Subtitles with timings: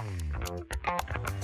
[0.00, 1.39] あっ。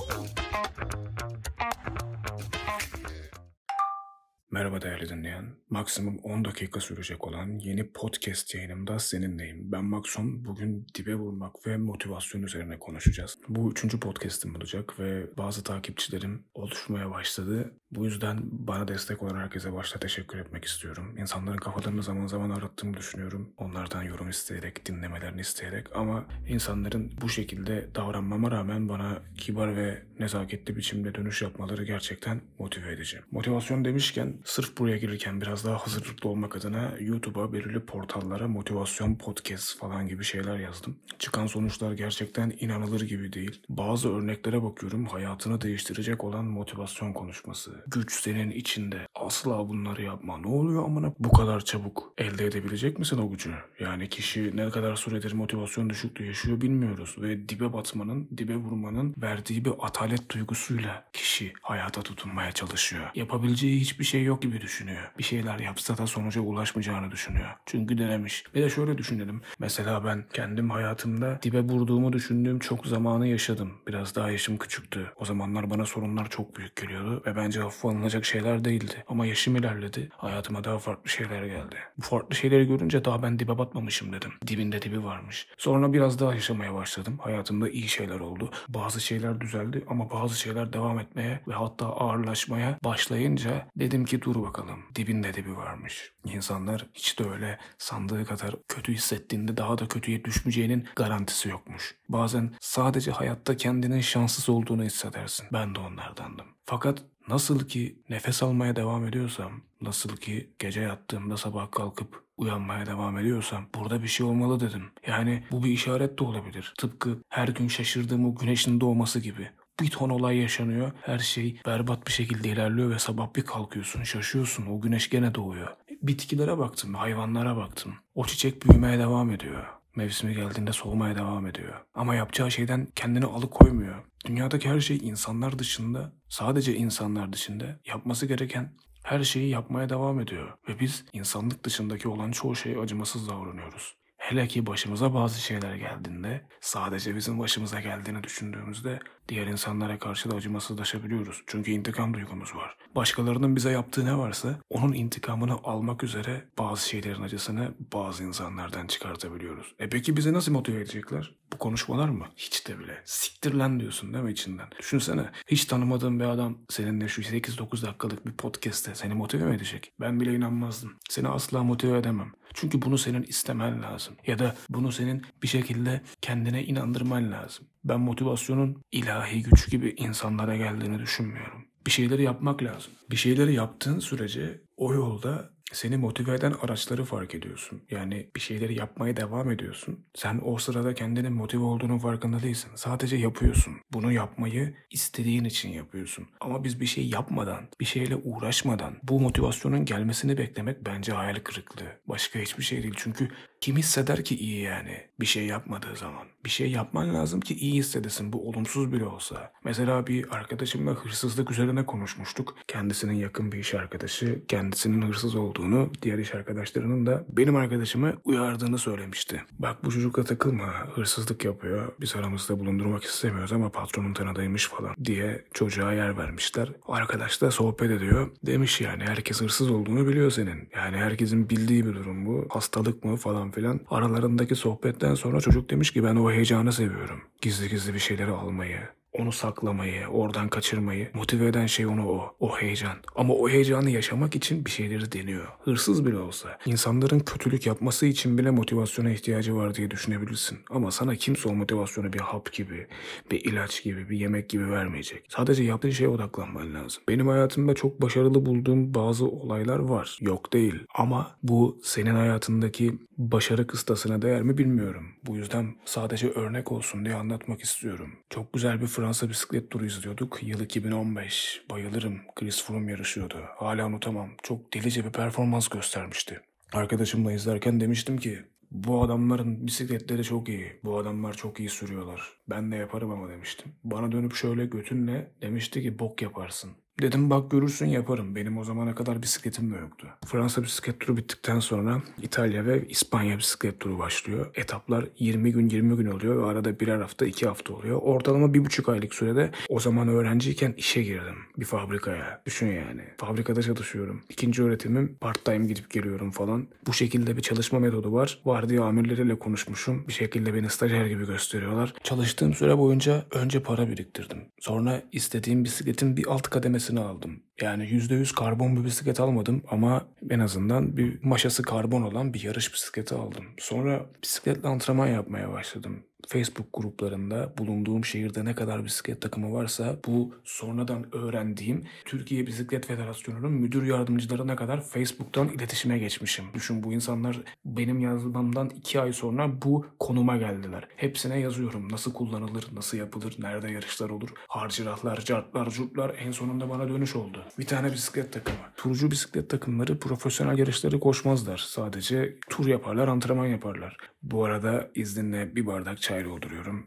[4.57, 5.45] Merhaba değerli dinleyen.
[5.71, 9.73] Maksimum 10 dakika sürecek olan yeni podcast yayınımda seninleyim.
[9.73, 10.45] Ben Makson.
[10.45, 13.39] Bugün dibe vurmak ve motivasyon üzerine konuşacağız.
[13.49, 17.73] Bu üçüncü podcastim olacak ve bazı takipçilerim oluşmaya başladı.
[17.91, 21.15] Bu yüzden bana destek olan herkese başta teşekkür etmek istiyorum.
[21.19, 23.55] İnsanların kafalarını zaman zaman arattığımı düşünüyorum.
[23.57, 30.77] Onlardan yorum isteyerek, dinlemelerini isteyerek ama insanların bu şekilde davranmama rağmen bana kibar ve nezaketli
[30.77, 33.21] biçimde dönüş yapmaları gerçekten motive edici.
[33.31, 39.79] Motivasyon demişken sırf buraya gelirken biraz daha hazırlıklı olmak adına YouTube'a belirli portallara motivasyon podcast
[39.79, 40.97] falan gibi şeyler yazdım.
[41.19, 43.63] Çıkan sonuçlar gerçekten inanılır gibi değil.
[43.69, 47.71] Bazı örneklere bakıyorum hayatını değiştirecek olan motivasyon konuşması.
[47.87, 48.99] Güç senin içinde.
[49.15, 50.39] Asla bunları yapma.
[50.39, 51.13] Ne oluyor amına?
[51.19, 53.55] Bu kadar çabuk elde edebilecek misin o gücü?
[53.81, 59.65] Yani kişi ne kadar süredir motivasyon düşüklüğü yaşıyor bilmiyoruz ve dibe batmanın, dibe vurmanın verdiği
[59.65, 63.05] bir atalet duygusuyla kişi hayata tutunmaya çalışıyor.
[63.15, 65.03] Yapabileceği hiçbir şey yok gibi düşünüyor.
[65.19, 67.49] Bir şeyler yapsa da sonuca ulaşmayacağını düşünüyor.
[67.67, 68.45] Çünkü denemiş.
[68.55, 69.41] Bir de şöyle düşünelim.
[69.59, 73.73] Mesela ben kendim hayatımda dibe vurduğumu düşündüğüm çok zamanı yaşadım.
[73.87, 75.13] Biraz daha yaşım küçüktü.
[75.17, 79.05] O zamanlar bana sorunlar çok büyük geliyordu ve bence hafife şeyler değildi.
[79.09, 80.09] Ama yaşım ilerledi.
[80.17, 81.77] Hayatıma daha farklı şeyler geldi.
[81.99, 84.33] Bu farklı şeyleri görünce daha ben dibe batmamışım dedim.
[84.47, 85.47] Dibinde dibi varmış.
[85.59, 87.19] Sonra biraz daha yaşamaya başladım.
[87.23, 88.51] Hayatımda iyi şeyler oldu.
[88.69, 94.43] Bazı şeyler düzeldi ama bazı şeyler devam etmeye ve hatta ağırlaşmaya başlayınca dedim ki dur
[94.43, 94.83] bakalım.
[94.95, 96.13] Dibinde dibi varmış.
[96.25, 101.95] İnsanlar hiç de öyle sandığı kadar kötü hissettiğinde daha da kötüye düşmeyeceğinin garantisi yokmuş.
[102.09, 105.47] Bazen sadece hayatta kendinin şanssız olduğunu hissedersin.
[105.53, 106.47] Ben de onlardandım.
[106.65, 113.19] Fakat Nasıl ki nefes almaya devam ediyorsam, nasıl ki gece yattığımda sabah kalkıp uyanmaya devam
[113.19, 114.83] ediyorsam burada bir şey olmalı dedim.
[115.07, 116.75] Yani bu bir işaret de olabilir.
[116.79, 119.51] Tıpkı her gün şaşırdığım o güneşin doğması gibi.
[119.81, 120.93] Bir ton olay yaşanıyor.
[121.03, 124.67] Her şey berbat bir şekilde ilerliyor ve sabah bir kalkıyorsun, şaşıyorsun.
[124.67, 125.77] O güneş gene doğuyor.
[126.03, 127.95] Bitkilere baktım, hayvanlara baktım.
[128.15, 129.65] O çiçek büyümeye devam ediyor.
[129.97, 131.75] Mevsimi geldiğinde soğumaya devam ediyor.
[131.95, 134.05] Ama yapacağı şeyden kendini alıkoymuyor.
[134.27, 140.53] Dünyadaki her şey insanlar dışında, sadece insanlar dışında yapması gereken her şeyi yapmaya devam ediyor.
[140.69, 143.97] Ve biz insanlık dışındaki olan çoğu şeye acımasız davranıyoruz.
[144.27, 148.99] Hele ki başımıza bazı şeyler geldiğinde, sadece bizim başımıza geldiğini düşündüğümüzde
[149.29, 151.43] diğer insanlara karşı da acımasızlaşabiliyoruz.
[151.47, 152.77] Çünkü intikam duygumuz var.
[152.95, 159.75] Başkalarının bize yaptığı ne varsa onun intikamını almak üzere bazı şeylerin acısını bazı insanlardan çıkartabiliyoruz.
[159.79, 161.35] E peki bizi nasıl motive edecekler?
[161.53, 162.27] Bu konuşmalar mı?
[162.37, 163.03] Hiç de bile.
[163.05, 164.67] Siktir lan diyorsun değil mi içinden?
[164.79, 169.93] Düşünsene hiç tanımadığın bir adam seninle şu 8-9 dakikalık bir podcast'te seni motive mi edecek?
[170.01, 170.97] Ben bile inanmazdım.
[171.09, 172.33] Seni asla motive edemem.
[172.55, 174.16] Çünkü bunu senin istemen lazım.
[174.27, 177.67] Ya da bunu senin bir şekilde kendine inandırman lazım.
[177.85, 181.67] Ben motivasyonun ilahi güç gibi insanlara geldiğini düşünmüyorum.
[181.87, 182.93] Bir şeyleri yapmak lazım.
[183.11, 187.83] Bir şeyleri yaptığın sürece o yolda seni motive eden araçları fark ediyorsun.
[187.91, 190.07] Yani bir şeyleri yapmaya devam ediyorsun.
[190.15, 192.71] Sen o sırada kendinin motive olduğunun farkında değilsin.
[192.75, 193.75] Sadece yapıyorsun.
[193.93, 196.27] Bunu yapmayı istediğin için yapıyorsun.
[196.41, 202.01] Ama biz bir şey yapmadan, bir şeyle uğraşmadan bu motivasyonun gelmesini beklemek bence hayal kırıklığı.
[202.09, 202.95] Başka hiçbir şey değil.
[202.97, 203.29] Çünkü
[203.61, 206.27] kim hisseder ki iyi yani bir şey yapmadığı zaman?
[206.45, 209.53] Bir şey yapman lazım ki iyi hissedesin bu olumsuz bile olsa.
[209.65, 212.55] Mesela bir arkadaşımla hırsızlık üzerine konuşmuştuk.
[212.69, 218.79] Kendisinin yakın bir iş arkadaşı kendisinin hırsız olduğunu, diğer iş arkadaşlarının da benim arkadaşımı uyardığını
[218.79, 219.43] söylemişti.
[219.59, 221.93] Bak bu çocukla takılma, hırsızlık yapıyor.
[222.01, 226.73] Biz aramızda bulundurmak istemiyoruz ama patronun tanıdığıymış falan diye çocuğa yer vermişler.
[226.89, 228.31] Arkadaş da sohbet ediyor.
[228.47, 230.69] Demiş yani herkes hırsız olduğunu biliyor senin.
[230.77, 232.47] Yani herkesin bildiği bir durum bu.
[232.51, 233.81] Hastalık mı falan filan.
[233.91, 237.21] Aralarındaki sohbetten sonra çocuk demiş ki ben o heyecanı seviyorum.
[237.43, 238.81] Gizli gizli bir şeyleri almayı,
[239.19, 242.37] onu saklamayı, oradan kaçırmayı, motive eden şey onu o.
[242.41, 242.97] O heyecan.
[243.17, 245.47] Ama o heyecanı yaşamak için bir şeyleri deniyor.
[245.65, 246.59] Hırsız bile olsa.
[246.67, 250.59] insanların kötülük yapması için bile motivasyona ihtiyacı var diye düşünebilirsin.
[250.71, 252.87] Ama sana kimse o motivasyonu bir hap gibi,
[253.31, 255.25] bir ilaç gibi, bir yemek gibi vermeyecek.
[255.29, 257.03] Sadece yaptığın şeye odaklanman lazım.
[257.09, 260.19] Benim hayatımda çok başarılı bulduğum bazı olaylar var.
[260.21, 260.75] Yok değil.
[260.95, 265.07] Ama bu senin hayatındaki başarı kıstasına değer mi bilmiyorum.
[265.27, 268.13] Bu yüzden sadece örnek olsun diye anlatmak istiyorum.
[268.31, 270.39] Çok güzel bir Fransa bisiklet turu izliyorduk.
[270.43, 271.63] Yıl 2015.
[271.71, 272.21] Bayılırım.
[272.37, 273.37] Chris Froome yarışıyordu.
[273.57, 274.31] Hala unutamam.
[274.43, 276.41] Çok delice bir performans göstermişti.
[276.73, 280.81] Arkadaşımla izlerken demiştim ki bu adamların bisikletleri çok iyi.
[280.85, 282.33] Bu adamlar çok iyi sürüyorlar.
[282.49, 283.73] Ben de yaparım ama demiştim.
[283.85, 286.71] Bana dönüp şöyle götünle demişti ki bok yaparsın.
[287.03, 288.37] Dedim bak görürsün yaparım.
[288.37, 290.09] Benim o zamana kadar bisikletim de yoktu.
[290.27, 294.47] Fransa bisiklet turu bittikten sonra İtalya ve İspanya bisiklet turu başlıyor.
[294.55, 298.01] Etaplar 20 gün 20 gün oluyor ve arada birer hafta iki hafta oluyor.
[298.03, 301.37] Ortalama bir buçuk aylık sürede o zaman öğrenciyken işe girdim.
[301.59, 302.43] Bir fabrikaya.
[302.47, 303.03] Düşün yani.
[303.19, 304.23] Fabrikada çalışıyorum.
[304.29, 306.67] İkinci öğretimim part time gidip geliyorum falan.
[306.87, 308.39] Bu şekilde bir çalışma metodu var.
[308.45, 310.05] Vardiya amirleriyle konuşmuşum.
[310.09, 311.95] Bir şekilde beni stajyer gibi gösteriyorlar.
[312.03, 314.39] Çalıştığım süre boyunca önce para biriktirdim.
[314.61, 316.49] Sonra istediğim bisikletin bir alt
[316.87, 317.43] kademesini aldım.
[317.61, 322.73] Yani %100 karbon bir bisiklet almadım ama en azından bir maşası karbon olan bir yarış
[322.75, 323.45] bisikleti aldım.
[323.59, 326.05] Sonra bisikletle antrenman yapmaya başladım.
[326.27, 333.53] Facebook gruplarında bulunduğum şehirde ne kadar bisiklet takımı varsa bu sonradan öğrendiğim Türkiye Bisiklet Federasyonu'nun
[333.53, 336.45] müdür yardımcılarına kadar Facebook'tan iletişime geçmişim.
[336.55, 340.89] Düşün bu insanlar benim yazmamdan iki ay sonra bu konuma geldiler.
[340.97, 341.93] Hepsine yazıyorum.
[341.93, 347.45] Nasıl kullanılır, nasıl yapılır, nerede yarışlar olur, harcırahlar, cartlar, curtlar en sonunda bana dönüş oldu.
[347.59, 348.57] Bir tane bisiklet takımı.
[348.77, 351.59] Turcu bisiklet takımları profesyonel yarışları koşmazlar.
[351.59, 353.97] Sadece tur yaparlar, antrenman yaparlar.
[354.31, 356.87] Bu arada izninle bir bardak çay dolduruyorum.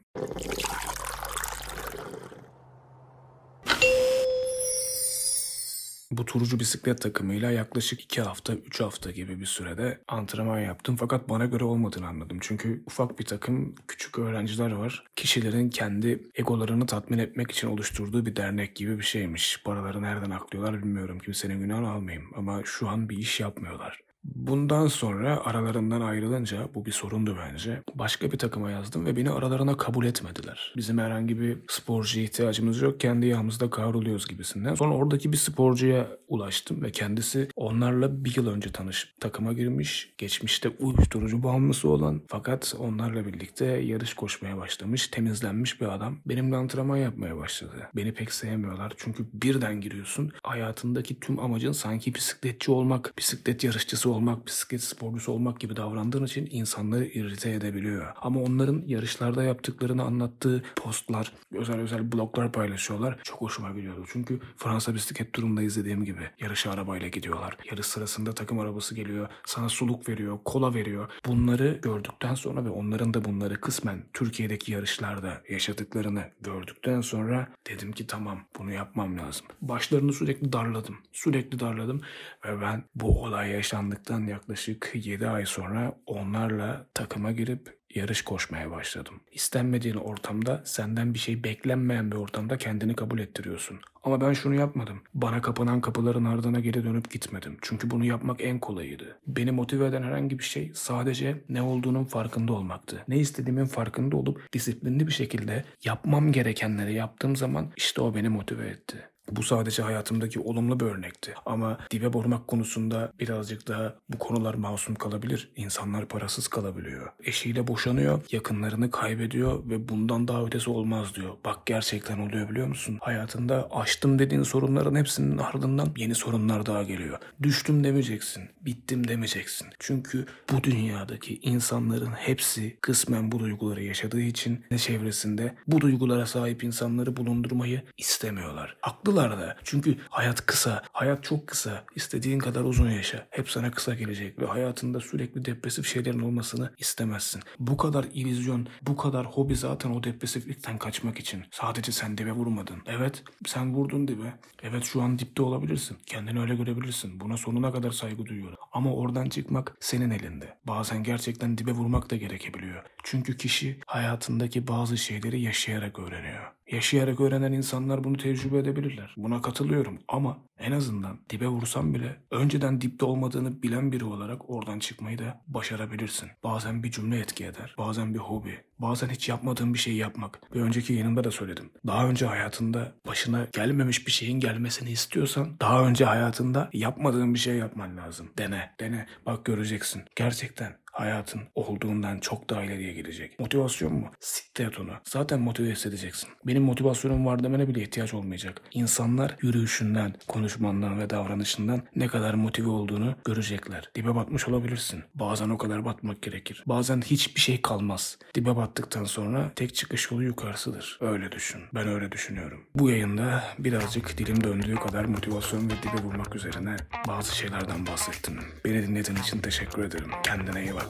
[6.11, 10.95] Bu turcu bisiklet takımıyla yaklaşık 2 hafta, 3 hafta gibi bir sürede antrenman yaptım.
[10.95, 12.37] Fakat bana göre olmadığını anladım.
[12.41, 15.03] Çünkü ufak bir takım küçük öğrenciler var.
[15.15, 19.63] Kişilerin kendi egolarını tatmin etmek için oluşturduğu bir dernek gibi bir şeymiş.
[19.63, 21.19] Paraları nereden aklıyorlar bilmiyorum.
[21.19, 22.29] Kimsenin günahını almayayım.
[22.35, 24.08] Ama şu an bir iş yapmıyorlar.
[24.47, 27.81] Bundan sonra aralarından ayrılınca bu bir sorundu bence.
[27.95, 30.73] Başka bir takıma yazdım ve beni aralarına kabul etmediler.
[30.77, 32.99] Bizim herhangi bir sporcuya ihtiyacımız yok.
[32.99, 34.75] Kendi yağımızda kavruluyoruz gibisinden.
[34.75, 40.13] Sonra oradaki bir sporcuya ulaştım ve kendisi onlarla bir yıl önce tanışıp takıma girmiş.
[40.17, 45.07] Geçmişte uyuşturucu bağımlısı olan fakat onlarla birlikte yarış koşmaya başlamış.
[45.07, 46.19] Temizlenmiş bir adam.
[46.25, 47.89] Benimle antrenman yapmaya başladı.
[47.95, 50.31] Beni pek sevmiyorlar çünkü birden giriyorsun.
[50.43, 56.47] Hayatındaki tüm amacın sanki bisikletçi olmak, bisiklet yarışçısı olmak, bisiklet sporcusu olmak gibi davrandığın için
[56.51, 58.05] insanları irite edebiliyor.
[58.21, 63.19] Ama onların yarışlarda yaptıklarını anlattığı postlar, özel özel bloglar paylaşıyorlar.
[63.23, 64.05] Çok hoşuma gidiyordu.
[64.13, 67.57] Çünkü Fransa bisiklet turunda izlediğim gibi yarışı arabayla gidiyorlar.
[67.71, 71.09] Yarış sırasında takım arabası geliyor, sana suluk veriyor, kola veriyor.
[71.25, 78.07] Bunları gördükten sonra ve onların da bunları kısmen Türkiye'deki yarışlarda yaşadıklarını gördükten sonra dedim ki
[78.07, 79.45] tamam bunu yapmam lazım.
[79.61, 80.97] Başlarını sürekli darladım.
[81.11, 82.01] Sürekli darladım
[82.45, 89.21] ve ben bu olay yaşandıktan yaklaşık 7 ay sonra onlarla takıma girip yarış koşmaya başladım.
[89.31, 93.79] İstenmediğin ortamda, senden bir şey beklenmeyen bir ortamda kendini kabul ettiriyorsun.
[94.03, 95.01] Ama ben şunu yapmadım.
[95.13, 97.57] Bana kapanan kapıların ardına geri dönüp gitmedim.
[97.61, 99.19] Çünkü bunu yapmak en kolayıydı.
[99.27, 103.03] Beni motive eden herhangi bir şey sadece ne olduğunun farkında olmaktı.
[103.07, 108.67] Ne istediğimin farkında olup disiplinli bir şekilde yapmam gerekenleri yaptığım zaman işte o beni motive
[108.67, 109.09] etti.
[109.31, 111.33] Bu sadece hayatımdaki olumlu bir örnekti.
[111.45, 115.51] Ama dibe vurmak konusunda birazcık daha bu konular masum kalabilir.
[115.55, 117.11] İnsanlar parasız kalabiliyor.
[117.23, 121.33] Eşiyle boşanıyor, yakınlarını kaybediyor ve bundan daha ötesi olmaz diyor.
[121.45, 122.97] Bak gerçekten oluyor biliyor musun?
[123.01, 127.19] Hayatında aştım dediğin sorunların hepsinin ardından yeni sorunlar daha geliyor.
[127.43, 129.67] Düştüm demeyeceksin, bittim demeyeceksin.
[129.79, 136.63] Çünkü bu dünyadaki insanların hepsi kısmen bu duyguları yaşadığı için ne çevresinde bu duygulara sahip
[136.63, 138.77] insanları bulundurmayı istemiyorlar.
[138.81, 139.57] Haklılar da.
[139.63, 140.81] Çünkü hayat kısa.
[140.91, 141.83] Hayat çok kısa.
[141.95, 143.27] İstediğin kadar uzun yaşa.
[143.29, 147.41] Hep sana kısa gelecek ve hayatında sürekli depresif şeylerin olmasını istemezsin.
[147.59, 151.43] Bu kadar illüzyon, bu kadar hobi zaten o depresiflikten kaçmak için.
[151.51, 152.81] Sadece sen dibe vurmadın.
[152.85, 154.33] Evet, sen vurdun dibe.
[154.63, 155.97] Evet şu an dipte olabilirsin.
[156.05, 157.19] Kendini öyle görebilirsin.
[157.19, 158.57] Buna sonuna kadar saygı duyuyorum.
[158.71, 160.57] Ama oradan çıkmak senin elinde.
[160.67, 162.83] Bazen gerçekten dibe vurmak da gerekebiliyor.
[163.03, 166.51] Çünkü kişi hayatındaki bazı şeyleri yaşayarak öğreniyor.
[166.71, 169.13] Yaşayarak öğrenen insanlar bunu tecrübe edebilirler.
[169.17, 174.79] Buna katılıyorum ama en azından dibe vursam bile önceden dipte olmadığını bilen biri olarak oradan
[174.79, 176.29] çıkmayı da başarabilirsin.
[176.43, 177.75] Bazen bir cümle etki eder.
[177.77, 178.57] Bazen bir hobi.
[178.79, 180.53] Bazen hiç yapmadığın bir şeyi yapmak.
[180.53, 181.71] Bir önceki yayınımda da söyledim.
[181.87, 187.55] Daha önce hayatında başına gelmemiş bir şeyin gelmesini istiyorsan daha önce hayatında yapmadığın bir şey
[187.55, 188.29] yapman lazım.
[188.37, 189.05] Dene, dene.
[189.25, 190.01] Bak göreceksin.
[190.15, 193.39] Gerçekten hayatın olduğundan çok daha ileriye gidecek.
[193.39, 194.11] Motivasyon mu?
[194.19, 194.91] Siktir et onu.
[195.03, 196.29] Zaten motive hissedeceksin.
[196.47, 198.61] Benim motivasyonum var demene bile ihtiyaç olmayacak.
[198.71, 200.13] İnsanlar yürüyüşünden,
[200.49, 203.91] konuşmandan ve davranışından ne kadar motive olduğunu görecekler.
[203.95, 205.03] Dibe batmış olabilirsin.
[205.15, 206.63] Bazen o kadar batmak gerekir.
[206.65, 208.17] Bazen hiçbir şey kalmaz.
[208.35, 210.97] Dibe battıktan sonra tek çıkış yolu yukarısıdır.
[211.01, 211.61] Öyle düşün.
[211.73, 212.63] Ben öyle düşünüyorum.
[212.75, 216.77] Bu yayında birazcık dilim döndüğü kadar motivasyon ve dibe vurmak üzerine
[217.07, 218.39] bazı şeylerden bahsettim.
[218.65, 220.11] Beni dinlediğin için teşekkür ederim.
[220.23, 220.85] Kendine iyi bak.